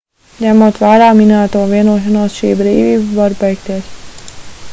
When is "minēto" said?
1.19-1.61